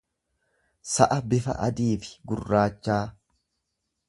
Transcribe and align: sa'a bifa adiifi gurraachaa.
sa'a 0.93 1.19
bifa 1.33 1.57
adiifi 1.67 2.17
gurraachaa. 2.27 3.01